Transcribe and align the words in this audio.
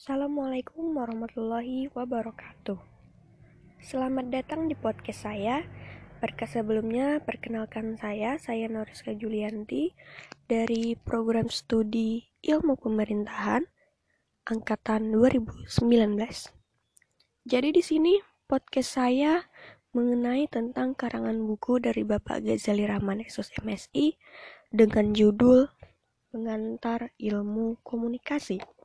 Assalamualaikum 0.00 0.96
warahmatullahi 0.96 1.92
wabarakatuh. 1.92 2.80
Selamat 3.84 4.32
datang 4.32 4.64
di 4.64 4.72
podcast 4.72 5.28
saya. 5.28 5.60
Berkas 6.24 6.56
sebelumnya, 6.56 7.20
perkenalkan 7.20 8.00
saya, 8.00 8.40
saya 8.40 8.64
Noriska 8.72 9.12
Julianti 9.12 9.92
dari 10.48 10.96
program 10.96 11.52
studi 11.52 12.24
Ilmu 12.40 12.80
Pemerintahan 12.80 13.68
angkatan 14.48 15.12
2019. 15.12 15.68
Jadi 17.44 17.68
di 17.68 17.82
sini 17.84 18.16
podcast 18.48 18.96
saya 18.96 19.52
mengenai 19.92 20.48
tentang 20.48 20.96
karangan 20.96 21.36
buku 21.44 21.76
dari 21.76 22.08
Bapak 22.08 22.40
Ghazali 22.40 22.88
Rahman 22.88 23.20
Esos 23.20 23.52
MSI 23.60 24.16
dengan 24.72 25.12
judul 25.12 25.68
Pengantar 26.32 27.12
Ilmu 27.20 27.84
Komunikasi. 27.84 28.79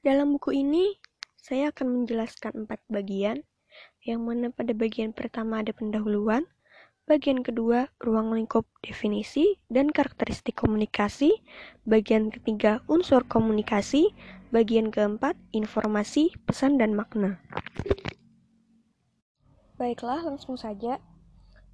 Dalam 0.00 0.32
buku 0.32 0.56
ini, 0.56 0.96
saya 1.36 1.68
akan 1.68 1.92
menjelaskan 1.92 2.64
empat 2.64 2.80
bagian, 2.88 3.44
yang 4.00 4.24
mana 4.24 4.48
pada 4.48 4.72
bagian 4.72 5.12
pertama 5.12 5.60
ada 5.60 5.76
pendahuluan, 5.76 6.48
bagian 7.04 7.44
kedua 7.44 7.92
ruang 8.00 8.32
lingkup 8.32 8.64
definisi 8.80 9.60
dan 9.68 9.92
karakteristik 9.92 10.56
komunikasi, 10.56 11.44
bagian 11.84 12.32
ketiga 12.32 12.80
unsur 12.88 13.28
komunikasi, 13.28 14.16
bagian 14.48 14.88
keempat 14.88 15.36
informasi, 15.52 16.32
pesan, 16.48 16.80
dan 16.80 16.96
makna. 16.96 17.36
Baiklah, 19.76 20.24
langsung 20.24 20.56
saja 20.56 20.96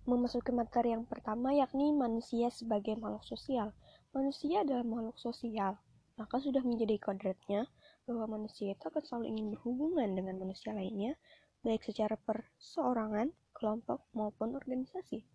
memasuki 0.03 0.51
materi 0.51 0.99
yang 0.99 1.07
pertama 1.07 1.55
yakni 1.55 1.95
manusia 1.95 2.51
sebagai 2.51 2.99
makhluk 2.99 3.23
sosial. 3.23 3.71
Manusia 4.11 4.67
adalah 4.67 4.83
makhluk 4.83 5.15
sosial, 5.15 5.79
maka 6.19 6.43
sudah 6.43 6.67
menjadi 6.67 6.99
kodratnya 6.99 7.71
bahwa 8.07 8.39
manusia 8.39 8.73
itu 8.73 8.85
akan 8.87 9.03
selalu 9.03 9.35
ingin 9.35 9.47
berhubungan 9.53 10.09
dengan 10.15 10.39
manusia 10.39 10.71
lainnya, 10.71 11.19
baik 11.67 11.83
secara 11.83 12.15
perseorangan, 12.15 13.35
kelompok, 13.51 14.07
maupun 14.15 14.55
organisasi. 14.55 15.27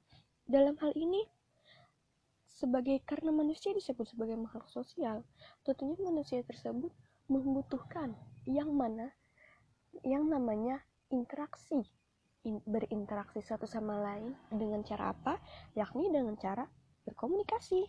Dalam 0.47 0.79
hal 0.79 0.95
ini, 0.95 1.27
sebagai 2.47 3.03
karena 3.03 3.35
manusia 3.35 3.75
disebut 3.75 4.15
sebagai 4.15 4.39
makhluk 4.39 4.71
sosial, 4.71 5.27
tentunya 5.67 5.99
manusia 5.99 6.39
tersebut 6.47 6.95
membutuhkan 7.27 8.15
yang 8.47 8.71
mana 8.71 9.11
yang 10.07 10.27
namanya 10.31 10.79
interaksi 11.11 11.83
in, 12.47 12.63
berinteraksi 12.63 13.43
satu 13.43 13.67
sama 13.67 13.99
lain 13.99 14.33
dengan 14.49 14.81
cara 14.87 15.11
apa? 15.11 15.37
Yakni 15.75 16.09
dengan 16.09 16.39
cara 16.39 16.65
berkomunikasi. 17.05 17.85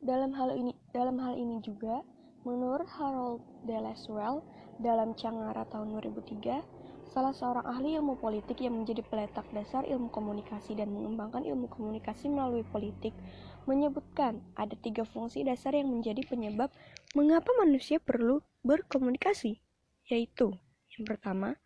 Dalam 0.00 0.32
hal 0.32 0.56
ini 0.56 0.72
dalam 0.94 1.20
hal 1.20 1.36
ini 1.36 1.60
juga 1.60 2.00
Menurut 2.40 2.88
Harold 2.96 3.44
Deleswell 3.68 4.40
dalam 4.80 5.12
Cangara 5.12 5.68
tahun 5.68 5.92
2003, 6.00 6.64
salah 7.12 7.36
seorang 7.36 7.68
ahli 7.68 8.00
ilmu 8.00 8.16
politik 8.16 8.64
yang 8.64 8.80
menjadi 8.80 9.04
peletak 9.04 9.44
dasar 9.52 9.84
ilmu 9.84 10.08
komunikasi 10.08 10.72
dan 10.72 10.88
mengembangkan 10.88 11.44
ilmu 11.44 11.68
komunikasi 11.68 12.32
melalui 12.32 12.64
politik, 12.64 13.12
menyebutkan 13.68 14.40
ada 14.56 14.72
tiga 14.80 15.04
fungsi 15.04 15.44
dasar 15.44 15.76
yang 15.76 15.92
menjadi 15.92 16.24
penyebab 16.24 16.72
mengapa 17.12 17.52
manusia 17.60 18.00
perlu 18.00 18.40
berkomunikasi, 18.64 19.60
yaitu 20.08 20.56
yang 20.96 21.04
pertama, 21.04 21.60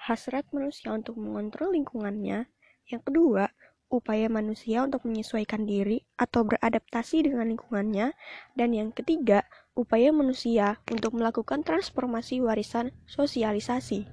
hasrat 0.00 0.48
manusia 0.48 0.96
untuk 0.96 1.20
mengontrol 1.20 1.76
lingkungannya, 1.76 2.48
yang 2.88 3.02
kedua, 3.04 3.52
upaya 3.92 4.32
manusia 4.32 4.80
untuk 4.80 5.04
menyesuaikan 5.04 5.68
diri 5.68 6.08
atau 6.16 6.48
beradaptasi 6.48 7.28
dengan 7.28 7.52
lingkungannya, 7.52 8.16
dan 8.56 8.68
yang 8.72 8.96
ketiga, 8.96 9.44
upaya 9.76 10.08
manusia 10.08 10.80
untuk 10.88 11.12
melakukan 11.12 11.60
transformasi 11.60 12.40
warisan 12.40 12.96
sosialisasi. 13.04 14.08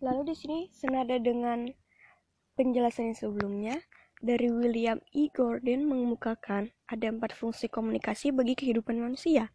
Lalu 0.00 0.32
di 0.32 0.34
sini 0.34 0.58
senada 0.72 1.20
dengan 1.20 1.68
penjelasan 2.56 3.12
yang 3.12 3.18
sebelumnya, 3.20 3.76
dari 4.22 4.48
William 4.48 4.98
E. 5.12 5.28
Gordon 5.28 5.84
mengemukakan 5.84 6.72
ada 6.88 7.06
empat 7.10 7.36
fungsi 7.36 7.68
komunikasi 7.68 8.32
bagi 8.32 8.56
kehidupan 8.56 8.96
manusia, 8.96 9.52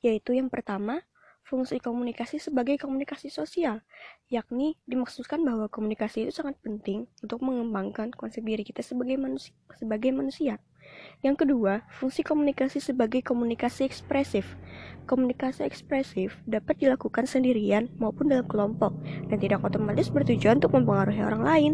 yaitu 0.00 0.32
yang 0.38 0.48
pertama, 0.48 1.04
fungsi 1.44 1.76
komunikasi 1.76 2.40
sebagai 2.40 2.80
komunikasi 2.80 3.28
sosial, 3.28 3.84
yakni 4.32 4.80
dimaksudkan 4.88 5.44
bahwa 5.44 5.68
komunikasi 5.68 6.24
itu 6.24 6.32
sangat 6.40 6.56
penting 6.64 7.04
untuk 7.20 7.44
mengembangkan 7.44 8.14
konsep 8.16 8.40
diri 8.40 8.64
kita 8.64 8.80
sebagai 8.80 9.20
manusia. 9.20 9.52
Sebagai 9.76 10.10
manusia. 10.14 10.56
Yang 11.24 11.46
kedua, 11.46 11.88
fungsi 11.88 12.20
komunikasi 12.20 12.84
sebagai 12.84 13.24
komunikasi 13.24 13.88
ekspresif. 13.88 14.44
Komunikasi 15.08 15.64
ekspresif 15.64 16.36
dapat 16.44 16.80
dilakukan 16.80 17.24
sendirian 17.24 17.88
maupun 17.96 18.28
dalam 18.28 18.44
kelompok 18.44 18.92
dan 19.32 19.40
tidak 19.40 19.64
otomatis 19.64 20.12
bertujuan 20.12 20.60
untuk 20.60 20.76
mempengaruhi 20.76 21.24
orang 21.24 21.42
lain. 21.44 21.72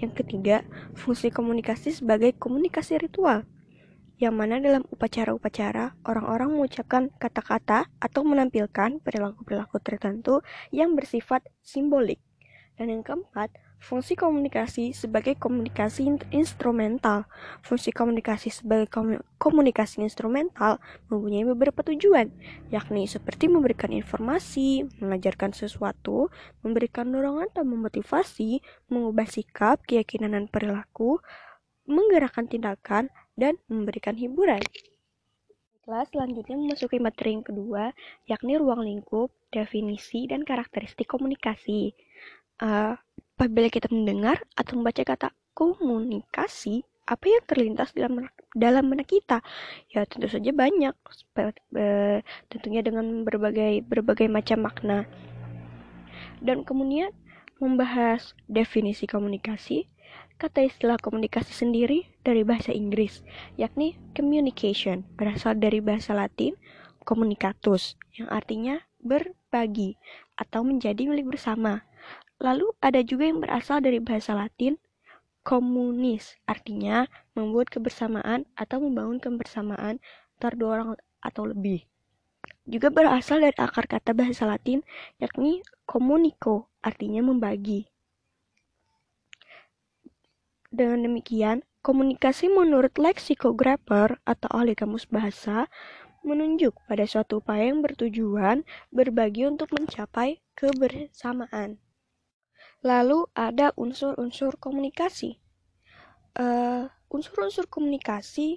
Yang 0.00 0.24
ketiga, 0.24 0.64
fungsi 0.96 1.28
komunikasi 1.28 1.92
sebagai 1.92 2.32
komunikasi 2.36 2.96
ritual 2.96 3.44
yang 4.22 4.38
mana 4.38 4.62
dalam 4.62 4.86
upacara-upacara 4.86 5.98
orang-orang 6.06 6.54
mengucapkan 6.54 7.10
kata-kata 7.18 7.90
atau 7.98 8.22
menampilkan 8.22 9.02
perilaku-perilaku 9.02 9.82
tertentu 9.82 10.46
yang 10.70 10.94
bersifat 10.94 11.42
simbolik. 11.58 12.22
Dan 12.78 12.94
yang 12.94 13.02
keempat, 13.02 13.50
fungsi 13.82 14.14
komunikasi 14.14 14.94
sebagai 14.94 15.34
komunikasi 15.34 16.06
instrumental. 16.30 17.26
Fungsi 17.66 17.90
komunikasi 17.90 18.54
sebagai 18.54 18.86
komunikasi 19.42 20.06
instrumental 20.06 20.78
mempunyai 21.10 21.42
beberapa 21.42 21.82
tujuan, 21.90 22.30
yakni 22.70 23.10
seperti 23.10 23.50
memberikan 23.50 23.90
informasi, 23.90 24.86
mengajarkan 25.02 25.50
sesuatu, 25.50 26.30
memberikan 26.62 27.10
dorongan 27.10 27.50
atau 27.50 27.66
memotivasi, 27.66 28.62
mengubah 28.86 29.26
sikap, 29.26 29.82
keyakinan, 29.82 30.38
dan 30.38 30.46
perilaku, 30.46 31.18
menggerakkan 31.90 32.46
tindakan, 32.46 33.10
dan 33.34 33.58
memberikan 33.66 34.14
hiburan. 34.14 34.62
Baiklah, 35.82 36.06
selanjutnya 36.14 36.54
memasuki 36.54 37.02
materi 37.02 37.34
yang 37.34 37.42
kedua, 37.42 37.90
yakni 38.30 38.54
ruang 38.54 38.86
lingkup, 38.86 39.34
definisi, 39.50 40.30
dan 40.30 40.46
karakteristik 40.46 41.10
komunikasi. 41.10 41.90
Uh, 42.62 42.94
apabila 43.42 43.66
kita 43.66 43.90
mendengar 43.90 44.46
atau 44.54 44.78
membaca 44.78 45.02
kata 45.02 45.34
komunikasi, 45.58 46.86
apa 47.10 47.26
yang 47.26 47.42
terlintas 47.42 47.90
dalam 47.90 48.30
dalam 48.54 48.86
benak 48.86 49.10
kita? 49.10 49.42
Ya 49.90 50.06
tentu 50.06 50.30
saja 50.30 50.54
banyak, 50.54 50.94
tentunya 52.46 52.86
dengan 52.86 53.26
berbagai 53.26 53.82
berbagai 53.82 54.30
macam 54.30 54.62
makna. 54.62 55.10
Dan 56.38 56.62
kemudian 56.62 57.10
membahas 57.58 58.38
definisi 58.46 59.10
komunikasi, 59.10 59.90
Kata 60.42 60.58
istilah 60.66 60.98
komunikasi 60.98 61.54
sendiri 61.54 62.10
dari 62.26 62.42
bahasa 62.42 62.74
Inggris, 62.74 63.22
yakni 63.54 63.94
communication, 64.10 65.06
berasal 65.14 65.54
dari 65.54 65.78
bahasa 65.78 66.18
Latin 66.18 66.58
communicatus, 67.06 67.94
yang 68.18 68.26
artinya 68.26 68.82
berbagi 68.98 69.94
atau 70.34 70.66
menjadi 70.66 71.06
milik 71.06 71.38
bersama. 71.38 71.86
Lalu 72.42 72.74
ada 72.82 72.98
juga 73.06 73.30
yang 73.30 73.38
berasal 73.38 73.78
dari 73.78 74.02
bahasa 74.02 74.34
Latin 74.34 74.74
komunis, 75.46 76.34
artinya 76.42 77.06
membuat 77.38 77.70
kebersamaan 77.70 78.50
atau 78.58 78.82
membangun 78.82 79.22
kebersamaan 79.22 80.02
antar 80.42 80.58
dua 80.58 80.70
orang 80.82 80.90
atau 81.22 81.46
lebih. 81.46 81.86
Juga 82.66 82.90
berasal 82.90 83.46
dari 83.46 83.54
akar 83.54 83.86
kata 83.86 84.10
bahasa 84.10 84.42
Latin 84.42 84.82
yakni 85.22 85.62
communico, 85.86 86.66
artinya 86.82 87.22
membagi. 87.22 87.86
Dengan 90.66 91.06
demikian, 91.06 91.62
komunikasi 91.86 92.50
menurut 92.50 92.98
leksikographer 92.98 94.18
atau 94.26 94.50
ahli 94.50 94.74
kamus 94.74 95.06
bahasa 95.06 95.70
menunjuk 96.26 96.74
pada 96.90 97.06
suatu 97.06 97.38
upaya 97.38 97.70
yang 97.70 97.86
bertujuan 97.86 98.66
berbagi 98.90 99.46
untuk 99.46 99.70
mencapai 99.74 100.42
kebersamaan. 100.58 101.78
Lalu 102.82 103.30
ada 103.38 103.70
unsur-unsur 103.78 104.58
komunikasi. 104.58 105.38
uh, 106.38 106.88
unsur-unsur 107.12 107.68
komunikasi 107.68 108.56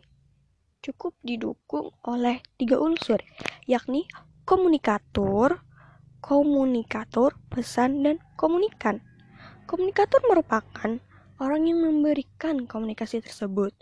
cukup 0.80 1.18
didukung 1.22 1.92
oleh 2.08 2.40
tiga 2.56 2.80
unsur, 2.80 3.20
yakni 3.68 4.08
komunikator, 4.46 5.66
komunikator, 6.22 7.36
pesan, 7.52 8.06
dan 8.06 8.16
komunikan. 8.40 9.02
Komunikator 9.66 10.22
merupakan 10.30 11.02
orang 11.42 11.62
yang 11.66 11.82
memberikan 11.82 12.70
komunikasi 12.70 13.20
tersebut, 13.20 13.74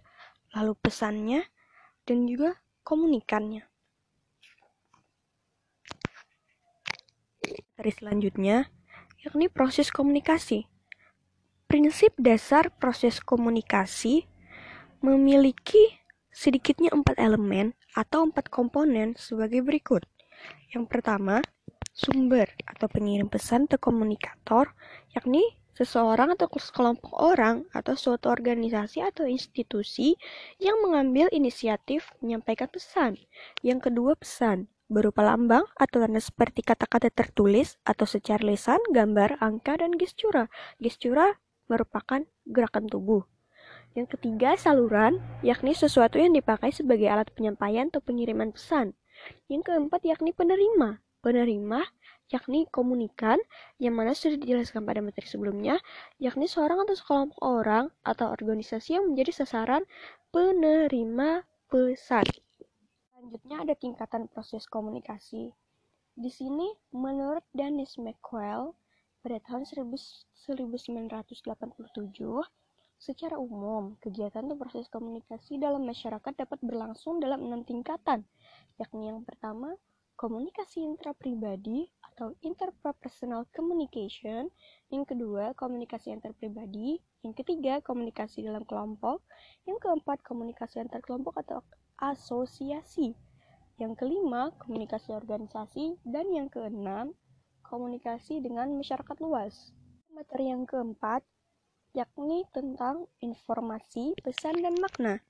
lalu 0.56 0.74
pesannya, 0.80 1.44
dan 2.08 2.26
juga 2.26 2.58
komunikannya. 2.88 3.68
Dari 7.76 7.92
selanjutnya, 7.92 8.72
yakni 9.24 9.48
proses 9.48 9.88
komunikasi. 9.88 10.68
Prinsip 11.72 12.12
dasar 12.20 12.70
proses 12.76 13.24
komunikasi 13.24 14.28
memiliki 15.00 15.96
sedikitnya 16.28 16.92
empat 16.92 17.16
elemen 17.16 17.72
atau 17.96 18.28
empat 18.28 18.52
komponen 18.52 19.16
sebagai 19.16 19.64
berikut, 19.64 20.04
Yang 20.76 20.90
pertama, 20.90 21.40
sumber 21.94 22.50
atau 22.66 22.90
pengirim 22.90 23.30
pesan 23.30 23.70
atau 23.70 23.80
komunikator, 23.80 24.74
yakni 25.14 25.46
seseorang 25.78 26.34
atau 26.34 26.50
sekelompok 26.50 27.14
orang 27.16 27.70
atau 27.72 27.94
suatu 27.94 28.34
organisasi 28.34 29.06
atau 29.06 29.30
institusi 29.30 30.18
yang 30.58 30.82
mengambil 30.82 31.30
inisiatif 31.30 32.10
menyampaikan 32.20 32.68
pesan. 32.70 33.22
Yang 33.62 33.90
kedua, 33.90 34.18
pesan 34.18 34.73
berupa 34.92 35.24
lambang 35.24 35.64
atau 35.80 36.04
tanda 36.04 36.20
seperti 36.20 36.62
kata-kata 36.64 37.10
tertulis 37.10 37.80
atau 37.88 38.04
secara 38.04 38.44
lisan, 38.44 38.80
gambar, 38.92 39.40
angka, 39.40 39.80
dan 39.80 39.96
gestura. 39.96 40.52
Gestura 40.80 41.40
merupakan 41.72 42.24
gerakan 42.48 42.92
tubuh. 42.92 43.24
Yang 43.94 44.18
ketiga, 44.18 44.58
saluran, 44.58 45.22
yakni 45.46 45.78
sesuatu 45.78 46.18
yang 46.18 46.34
dipakai 46.34 46.74
sebagai 46.74 47.08
alat 47.08 47.30
penyampaian 47.32 47.88
atau 47.94 48.02
pengiriman 48.02 48.52
pesan. 48.52 48.98
Yang 49.48 49.72
keempat, 49.72 50.02
yakni 50.04 50.34
penerima. 50.34 51.00
Penerima 51.24 51.88
yakni 52.34 52.66
komunikan 52.74 53.38
yang 53.78 53.94
mana 53.94 54.18
sudah 54.18 54.42
dijelaskan 54.42 54.82
pada 54.90 55.06
materi 55.06 55.30
sebelumnya, 55.30 55.78
yakni 56.18 56.50
seorang 56.50 56.82
atau 56.82 56.98
sekelompok 56.98 57.40
orang 57.46 57.94
atau 58.02 58.34
organisasi 58.34 58.98
yang 58.98 59.14
menjadi 59.14 59.46
sasaran 59.46 59.86
penerima 60.34 61.46
pesan. 61.70 62.26
Selanjutnya 63.24 63.64
ada 63.64 63.76
tingkatan 63.80 64.28
proses 64.28 64.68
komunikasi. 64.68 65.56
Di 66.12 66.28
sini, 66.28 66.68
menurut 66.92 67.48
Dennis 67.56 67.96
McQuell, 67.96 68.76
pada 69.24 69.40
tahun 69.48 69.64
1987, 69.64 70.28
secara 73.00 73.40
umum, 73.40 73.96
kegiatan 74.04 74.44
atau 74.44 74.60
proses 74.60 74.92
komunikasi 74.92 75.56
dalam 75.56 75.88
masyarakat 75.88 76.36
dapat 76.36 76.60
berlangsung 76.68 77.24
dalam 77.24 77.48
enam 77.48 77.64
tingkatan, 77.64 78.28
yakni 78.76 79.08
yang 79.08 79.24
pertama, 79.24 79.72
komunikasi 80.20 80.84
intrapribadi 80.84 81.88
atau 82.12 82.36
interpersonal 82.44 83.48
communication, 83.56 84.52
yang 84.92 85.08
kedua 85.08 85.56
komunikasi 85.56 86.12
antar 86.12 86.36
pribadi, 86.36 87.00
yang 87.24 87.32
ketiga 87.32 87.80
komunikasi 87.88 88.44
dalam 88.44 88.68
kelompok, 88.68 89.24
yang 89.64 89.80
keempat 89.80 90.20
komunikasi 90.28 90.84
antar 90.84 91.00
kelompok 91.00 91.40
atau 91.40 91.64
asosiasi, 92.04 93.16
yang 93.80 93.96
kelima 93.96 94.52
komunikasi 94.60 95.16
organisasi, 95.16 95.96
dan 96.04 96.28
yang 96.36 96.52
keenam 96.52 97.16
komunikasi 97.64 98.44
dengan 98.44 98.76
masyarakat 98.76 99.18
luas. 99.24 99.72
Materi 100.12 100.52
yang 100.52 100.68
keempat 100.68 101.24
yakni 101.96 102.44
tentang 102.52 103.08
informasi, 103.24 104.18
pesan, 104.20 104.60
dan 104.60 104.76
makna. 104.82 105.24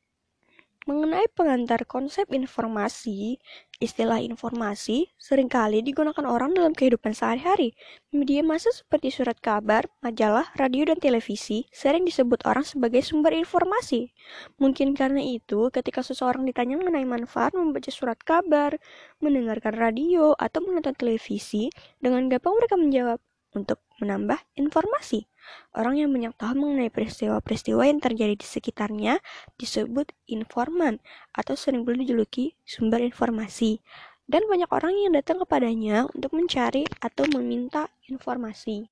Mengenai 0.84 1.32
pengantar 1.32 1.88
konsep 1.88 2.28
informasi, 2.36 3.40
istilah 3.80 4.20
informasi 4.20 5.16
sering 5.16 5.48
kali 5.48 5.80
digunakan 5.80 6.28
orang 6.28 6.52
dalam 6.52 6.76
kehidupan 6.76 7.16
sehari-hari. 7.16 7.72
Media 8.12 8.44
massa 8.44 8.68
seperti 8.68 9.08
surat 9.08 9.40
kabar, 9.40 9.88
majalah, 10.04 10.52
radio, 10.60 10.84
dan 10.92 11.00
televisi 11.00 11.72
sering 11.72 12.04
disebut 12.04 12.44
orang 12.44 12.68
sebagai 12.68 13.00
sumber 13.00 13.32
informasi. 13.32 14.12
Mungkin 14.60 14.92
karena 14.92 15.24
itu, 15.24 15.72
ketika 15.72 16.04
seseorang 16.04 16.44
ditanya 16.44 16.76
mengenai 16.76 17.08
manfaat 17.08 17.56
membaca 17.56 17.88
surat 17.88 18.20
kabar, 18.20 18.76
mendengarkan 19.24 19.80
radio, 19.80 20.36
atau 20.36 20.60
menonton 20.68 21.00
televisi, 21.00 21.72
dengan 22.04 22.28
gampang 22.28 22.60
mereka 22.60 22.76
menjawab, 22.76 23.24
untuk 23.54 23.82
menambah 24.02 24.38
informasi. 24.58 25.30
Orang 25.74 26.00
yang 26.00 26.10
banyak 26.10 26.34
tahu 26.38 26.54
mengenai 26.56 26.90
peristiwa-peristiwa 26.90 27.84
yang 27.86 28.00
terjadi 28.02 28.36
di 28.38 28.48
sekitarnya 28.48 29.20
disebut 29.58 30.14
informan 30.30 30.98
atau 31.34 31.54
sering 31.54 31.86
boleh 31.86 32.06
dijuluki 32.06 32.58
sumber 32.66 33.02
informasi. 33.02 33.82
Dan 34.24 34.48
banyak 34.48 34.72
orang 34.72 34.96
yang 34.96 35.14
datang 35.14 35.44
kepadanya 35.44 36.08
untuk 36.16 36.32
mencari 36.32 36.88
atau 37.04 37.28
meminta 37.28 37.92
informasi. 38.08 38.88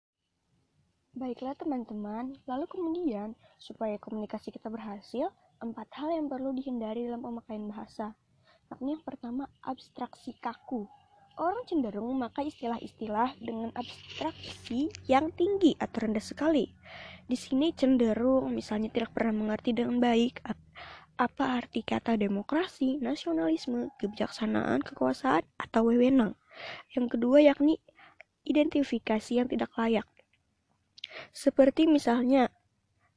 Baiklah 1.15 1.55
teman-teman, 1.55 2.35
lalu 2.47 2.65
kemudian 2.67 3.35
supaya 3.55 3.95
komunikasi 3.99 4.51
kita 4.51 4.67
berhasil, 4.67 5.31
empat 5.63 5.87
hal 5.95 6.11
yang 6.11 6.27
perlu 6.27 6.51
dihindari 6.51 7.07
dalam 7.07 7.23
pemakaian 7.23 7.67
bahasa. 7.67 8.15
Yang 8.79 9.03
pertama, 9.03 9.51
abstraksi 9.63 10.35
kaku 10.39 10.87
orang 11.37 11.63
cenderung 11.69 12.11
memakai 12.15 12.51
istilah-istilah 12.51 13.37
dengan 13.39 13.71
abstraksi 13.77 14.91
yang 15.07 15.31
tinggi 15.35 15.77
atau 15.79 16.07
rendah 16.07 16.23
sekali. 16.23 16.67
Di 17.27 17.37
sini 17.39 17.71
cenderung 17.71 18.51
misalnya 18.51 18.91
tidak 18.91 19.15
pernah 19.15 19.31
mengerti 19.31 19.71
dengan 19.71 20.01
baik 20.03 20.43
apa 21.21 21.45
arti 21.61 21.85
kata 21.85 22.17
demokrasi, 22.17 22.97
nasionalisme, 22.97 23.93
kebijaksanaan, 24.01 24.81
kekuasaan, 24.81 25.45
atau 25.61 25.87
wewenang. 25.87 26.33
Yang 26.97 27.15
kedua 27.15 27.37
yakni 27.45 27.77
identifikasi 28.43 29.31
yang 29.37 29.45
tidak 29.45 29.69
layak. 29.77 30.09
Seperti 31.29 31.85
misalnya 31.85 32.49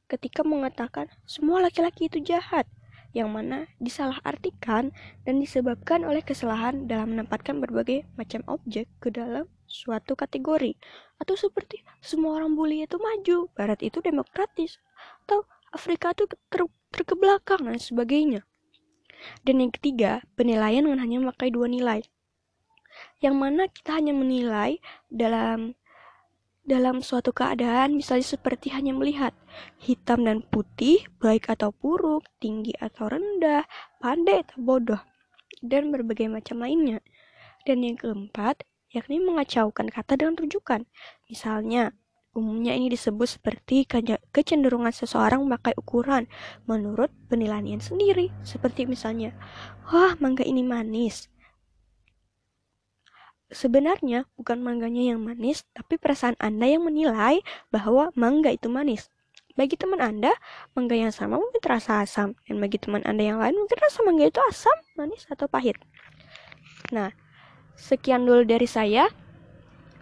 ketika 0.05 0.45
mengatakan 0.45 1.09
semua 1.25 1.65
laki-laki 1.65 2.13
itu 2.13 2.21
jahat, 2.21 2.69
yang 3.15 3.31
mana 3.31 3.71
disalahartikan 3.79 4.91
dan 5.23 5.35
disebabkan 5.39 6.03
oleh 6.03 6.21
kesalahan 6.21 6.91
dalam 6.91 7.15
menempatkan 7.15 7.63
berbagai 7.63 8.03
macam 8.19 8.43
objek 8.51 8.91
ke 8.99 9.15
dalam 9.15 9.47
suatu 9.71 10.19
kategori 10.19 10.75
atau 11.23 11.35
seperti 11.39 11.87
semua 12.03 12.43
orang 12.43 12.59
bully 12.59 12.83
itu 12.83 12.99
maju, 12.99 13.49
barat 13.55 13.81
itu 13.87 14.03
demokratis 14.03 14.83
atau 15.25 15.47
Afrika 15.71 16.11
itu 16.15 16.27
ter 16.51 16.67
terkebelakang 16.95 17.67
dan 17.67 17.79
sebagainya. 17.79 18.47
Dan 19.43 19.59
yang 19.59 19.73
ketiga, 19.75 20.23
penilaian 20.39 20.87
dengan 20.87 21.03
hanya 21.03 21.19
memakai 21.19 21.51
dua 21.51 21.67
nilai. 21.67 22.07
Yang 23.19 23.35
mana 23.35 23.63
kita 23.67 23.99
hanya 23.99 24.15
menilai 24.15 24.79
dalam 25.11 25.75
dalam 26.65 27.05
suatu 27.05 27.29
keadaan 27.35 27.93
misalnya 27.93 28.25
seperti 28.25 28.73
hanya 28.73 28.97
melihat 28.97 29.37
hitam 29.81 30.25
dan 30.25 30.41
putih, 30.41 31.05
baik 31.21 31.51
atau 31.51 31.75
buruk, 31.75 32.25
tinggi 32.39 32.73
atau 32.79 33.11
rendah, 33.11 33.65
pandai 33.99 34.43
atau 34.47 34.59
bodoh, 34.61 35.03
dan 35.61 35.91
berbagai 35.91 36.31
macam 36.31 36.63
lainnya. 36.63 37.05
Dan 37.65 37.81
yang 37.83 37.97
keempat, 37.97 38.65
yakni 38.93 39.19
mengacaukan 39.21 39.89
kata 39.89 40.21
dengan 40.21 40.37
rujukan. 40.37 40.85
Misalnya, 41.27 41.97
umumnya 42.35 42.75
ini 42.75 42.91
disebut 42.91 43.41
seperti 43.41 43.87
kecenderungan 44.35 44.91
seseorang 44.91 45.47
memakai 45.47 45.73
ukuran 45.79 46.29
menurut 46.67 47.09
penilaian 47.31 47.81
sendiri. 47.81 48.35
Seperti 48.45 48.85
misalnya, 48.85 49.33
wah 49.89 50.19
mangga 50.21 50.45
ini 50.45 50.61
manis, 50.61 51.33
Sebenarnya 53.55 54.27
bukan 54.35 54.59
mangganya 54.67 55.15
yang 55.15 55.23
manis, 55.23 55.63
tapi 55.71 55.95
perasaan 55.95 56.35
Anda 56.43 56.75
yang 56.75 56.91
menilai 56.91 57.39
bahwa 57.71 58.11
mangga 58.19 58.51
itu 58.51 58.67
manis. 58.67 59.14
Bagi 59.55 59.79
teman 59.79 60.03
Anda, 60.03 60.35
mangga 60.75 60.99
yang 60.99 61.15
sama 61.15 61.39
mungkin 61.39 61.63
terasa 61.63 62.03
asam, 62.03 62.35
dan 62.43 62.59
bagi 62.59 62.83
teman 62.83 63.07
Anda 63.07 63.23
yang 63.23 63.39
lain 63.39 63.55
mungkin 63.55 63.79
rasa 63.79 64.03
mangga 64.03 64.27
itu 64.27 64.43
asam, 64.51 64.75
manis, 64.99 65.31
atau 65.31 65.47
pahit. 65.47 65.79
Nah, 66.91 67.15
sekian 67.79 68.27
dulu 68.27 68.43
dari 68.43 68.67
saya. 68.67 69.07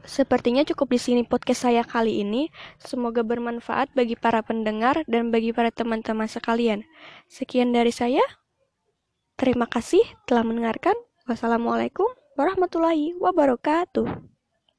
Sepertinya 0.02 0.66
cukup 0.66 0.90
di 0.90 0.98
sini 0.98 1.22
podcast 1.22 1.68
saya 1.68 1.84
kali 1.84 2.24
ini. 2.24 2.50
Semoga 2.80 3.22
bermanfaat 3.22 3.94
bagi 3.94 4.18
para 4.18 4.42
pendengar 4.42 5.04
dan 5.06 5.30
bagi 5.30 5.54
para 5.54 5.70
teman-teman 5.70 6.26
sekalian. 6.26 6.82
Sekian 7.30 7.70
dari 7.70 7.94
saya. 7.94 8.24
Terima 9.38 9.70
kasih 9.70 10.02
telah 10.26 10.42
mendengarkan. 10.42 10.96
Wassalamualaikum 11.28 12.08
warahmatullahi 12.34 13.14
wabarakatuh. 13.20 14.41